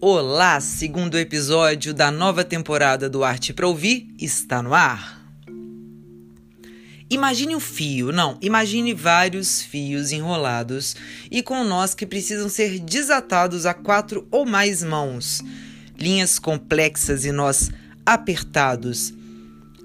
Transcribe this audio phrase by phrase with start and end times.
[0.00, 5.20] Olá, segundo episódio da nova temporada do Arte para Ouvir está no ar.
[7.10, 10.94] Imagine um fio, não, imagine vários fios enrolados
[11.28, 15.42] e com nós que precisam ser desatados a quatro ou mais mãos.
[15.98, 17.68] Linhas complexas e nós
[18.06, 19.17] apertados.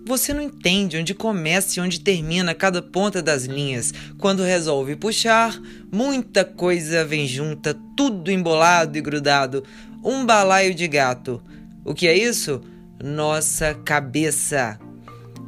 [0.06, 3.94] Você não entende onde começa e onde termina cada ponta das linhas.
[4.18, 5.58] Quando resolve puxar,
[5.92, 9.64] muita coisa vem junta, tudo embolado e grudado
[10.04, 11.42] um balaio de gato.
[11.86, 12.62] O que é isso?
[13.02, 14.78] Nossa cabeça.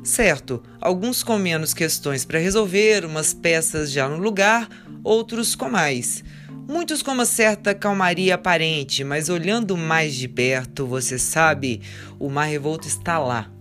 [0.03, 4.69] Certo, alguns com menos questões para resolver, umas peças já no lugar,
[5.03, 6.23] outros com mais.
[6.67, 11.81] Muitos com uma certa calmaria aparente, mas olhando mais de perto, você sabe,
[12.17, 13.54] o mar revolto está lá.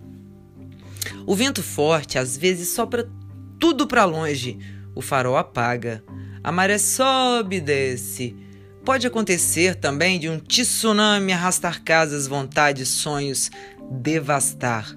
[1.26, 3.10] O vento forte às vezes sopra
[3.58, 4.58] tudo para longe,
[4.94, 6.02] o farol apaga,
[6.42, 8.36] a maré sobe e desce,
[8.84, 13.50] Pode acontecer também de um tsunami arrastar casas, vontades, sonhos,
[13.90, 14.94] devastar,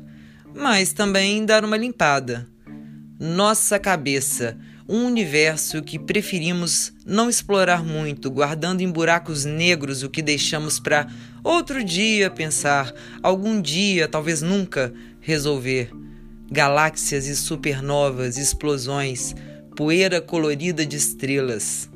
[0.53, 2.45] mas também dar uma limpada.
[3.17, 4.57] Nossa cabeça,
[4.89, 11.07] um universo que preferimos não explorar muito, guardando em buracos negros o que deixamos para
[11.41, 12.93] outro dia pensar,
[13.23, 15.89] algum dia, talvez nunca, resolver.
[16.49, 19.35] Galáxias e supernovas, explosões,
[19.75, 21.89] poeira colorida de estrelas.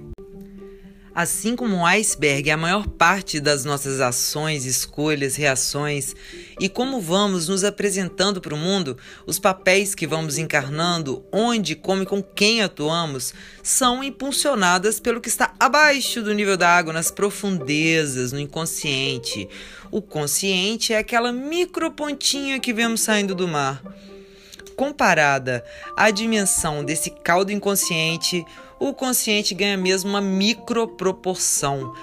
[1.14, 6.16] Assim como um iceberg a maior parte das nossas ações, escolhas, reações
[6.60, 12.04] e como vamos nos apresentando para o mundo, os papéis que vamos encarnando, onde, como
[12.04, 17.12] e com quem atuamos, são impulsionadas pelo que está abaixo do nível da água, nas
[17.12, 19.50] profundezas, no inconsciente.
[19.90, 23.82] O consciente é aquela micropontinha que vemos saindo do mar.
[24.82, 25.64] Comparada
[25.96, 28.44] à dimensão desse caldo inconsciente,
[28.80, 31.94] o consciente ganha mesmo uma microproporção.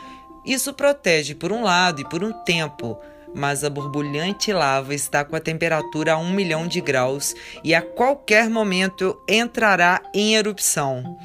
[0.47, 2.97] Isso protege por um lado e por um tempo,
[3.35, 7.83] mas a borbulhante lava está com a temperatura a um milhão de graus e a
[7.83, 11.19] qualquer momento entrará em erupção.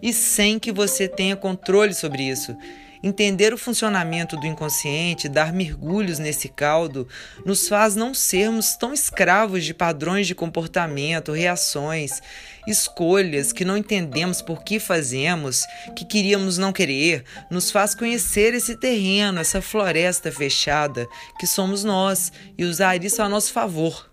[0.00, 2.56] E sem que você tenha controle sobre isso.
[3.02, 7.08] Entender o funcionamento do inconsciente, dar mergulhos nesse caldo,
[7.46, 12.20] nos faz não sermos tão escravos de padrões de comportamento, reações,
[12.66, 15.64] escolhas que não entendemos por que fazemos,
[15.96, 21.06] que queríamos não querer, nos faz conhecer esse terreno, essa floresta fechada
[21.38, 24.10] que somos nós e usar isso a nosso favor.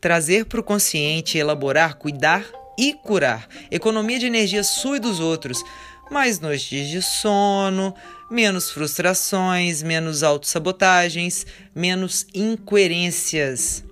[0.00, 2.44] Trazer para o consciente, elaborar, cuidar
[2.78, 3.46] e curar.
[3.70, 5.62] Economia de energia sua e dos outros
[6.10, 7.94] mais noites de sono,
[8.30, 13.84] menos frustrações, menos autossabotagens, menos incoerências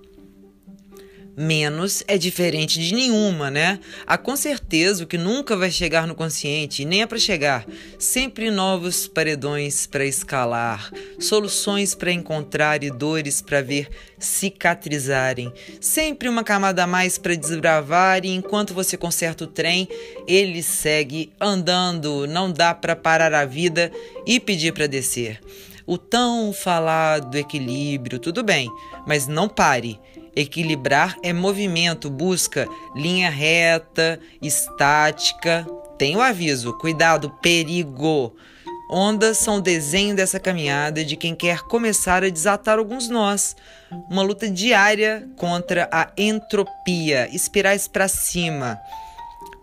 [1.35, 3.79] menos é diferente de nenhuma, né?
[4.05, 7.65] Há com certeza o que nunca vai chegar no consciente, e nem é para chegar.
[7.97, 15.51] Sempre novos paredões para escalar, soluções para encontrar e dores para ver cicatrizarem.
[15.79, 19.87] Sempre uma camada a mais para desbravar, e enquanto você conserta o trem,
[20.27, 22.27] ele segue andando.
[22.27, 23.91] Não dá para parar a vida
[24.25, 25.39] e pedir para descer.
[25.85, 28.69] O tão falado equilíbrio, tudo bem,
[29.05, 29.99] mas não pare
[30.35, 35.67] Equilibrar é movimento, busca linha reta, estática.
[35.97, 38.33] Tem o aviso, cuidado, perigo.
[38.89, 43.55] Ondas são o desenho dessa caminhada de quem quer começar a desatar alguns nós.
[44.09, 48.79] Uma luta diária contra a entropia, espirais para cima.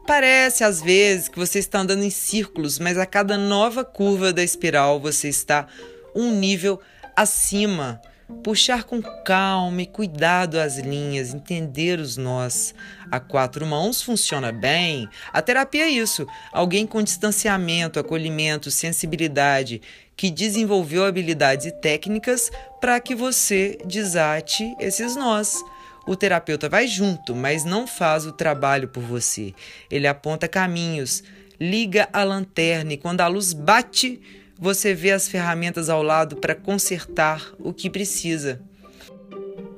[0.07, 4.43] Parece às vezes que você está andando em círculos, mas a cada nova curva da
[4.43, 5.67] espiral você está
[6.15, 6.81] um nível
[7.15, 8.01] acima
[8.43, 12.75] puxar com calma e cuidado as linhas, entender os nós.
[13.11, 15.09] A quatro mãos funciona bem.
[15.33, 19.81] A terapia é isso: alguém com distanciamento, acolhimento, sensibilidade,
[20.17, 22.51] que desenvolveu habilidades e técnicas
[22.81, 25.63] para que você desate esses nós.
[26.07, 29.55] O terapeuta vai junto, mas não faz o trabalho por você.
[29.91, 31.23] Ele aponta caminhos,
[31.61, 34.21] liga a lanterna e quando a luz bate,
[34.59, 38.61] você vê as ferramentas ao lado para consertar o que precisa.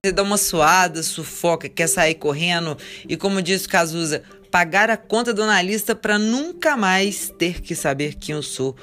[0.02, 5.34] Você dá uma suada, sufoca, quer sair correndo e, como diz Cazuza, pagar a conta
[5.34, 8.74] do analista para nunca mais ter que saber quem eu sou.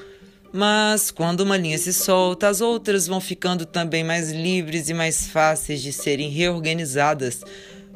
[0.53, 5.27] Mas quando uma linha se solta, as outras vão ficando também mais livres e mais
[5.27, 7.41] fáceis de serem reorganizadas.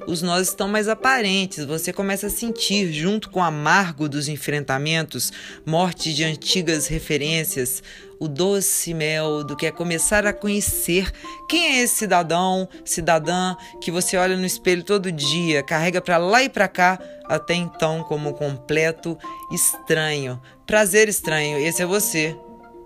[0.07, 5.31] Os nós estão mais aparentes, você começa a sentir, junto com o amargo dos enfrentamentos,
[5.65, 7.81] morte de antigas referências,
[8.19, 11.12] o doce mel do que é começar a conhecer
[11.50, 16.44] quem é esse cidadão, cidadã que você olha no espelho todo dia, carrega para lá
[16.44, 19.18] e para cá, até então como completo
[19.51, 20.42] estranho.
[20.68, 22.38] Prazer estranho, esse é você.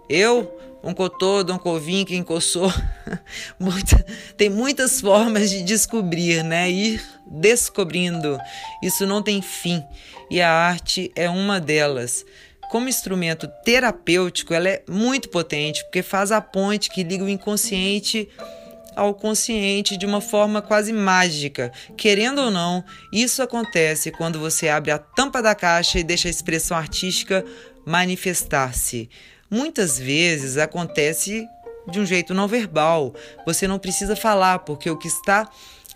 [0.10, 2.72] Eu, um cotô, um covim, quem coçou.
[3.60, 4.06] Muita,
[4.38, 6.70] tem muitas formas de descobrir, né?
[6.70, 8.38] Ir descobrindo.
[8.84, 9.84] Isso não tem fim.
[10.30, 12.26] E a arte é uma delas
[12.70, 18.28] como instrumento terapêutico, ela é muito potente, porque faz a ponte que liga o inconsciente
[18.96, 21.72] ao consciente de uma forma quase mágica.
[21.98, 26.32] Querendo ou não, isso acontece quando você abre a tampa da caixa e deixa a
[26.32, 27.46] expressão artística
[27.86, 29.10] manifestar-se.
[29.50, 31.48] Muitas vezes acontece
[31.88, 33.14] de um jeito não verbal.
[33.46, 35.50] Você não precisa falar, porque o que está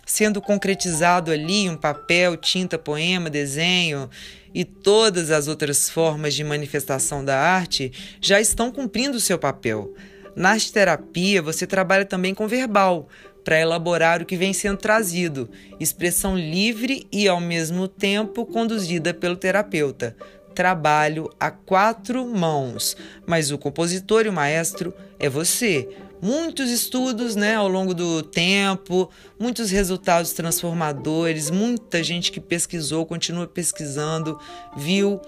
[0.06, 4.10] sendo concretizado ali, um papel, tinta, poema, desenho
[4.52, 9.94] e todas as outras formas de manifestação da arte já estão cumprindo o seu papel.
[10.34, 13.08] Na terapia, você trabalha também com verbal,
[13.44, 15.48] para elaborar o que vem sendo trazido,
[15.78, 20.16] expressão livre e ao mesmo tempo conduzida pelo terapeuta.
[20.60, 22.94] Trabalho a quatro mãos,
[23.26, 25.88] mas o compositor e o maestro é você
[26.20, 29.08] muitos estudos né, ao longo do tempo,
[29.38, 34.38] muitos resultados transformadores, muita gente que pesquisou, continua pesquisando,
[34.76, 35.18] viu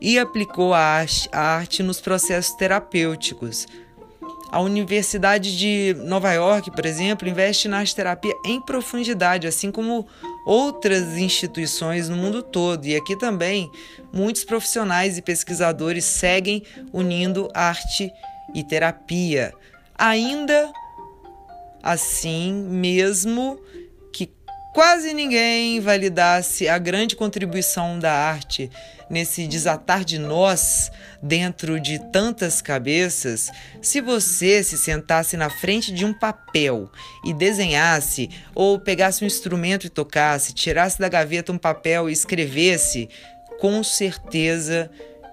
[0.00, 3.66] e aplicou a arte, a arte nos processos terapêuticos.
[4.52, 10.06] A Universidade de Nova York, por exemplo, investe na arte terapia em profundidade, assim como
[10.46, 12.86] outras instituições no mundo todo.
[12.86, 13.70] E aqui também
[14.12, 16.62] muitos profissionais e pesquisadores seguem
[16.92, 18.10] unindo arte
[18.54, 19.52] e terapia
[19.98, 20.70] ainda
[21.82, 23.58] assim, mesmo
[24.76, 28.70] quase ninguém validasse a grande contribuição da arte
[29.08, 30.92] nesse desatar de nós
[31.22, 33.50] dentro de tantas cabeças,
[33.80, 36.90] se você se sentasse na frente de um papel
[37.24, 43.08] e desenhasse, ou pegasse um instrumento e tocasse, tirasse da gaveta um papel e escrevesse,
[43.58, 44.90] com certeza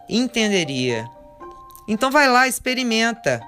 [0.08, 1.06] entenderia.
[1.86, 3.42] Então vai lá, experimenta.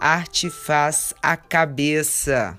[0.00, 2.58] Arte faz a cabeça.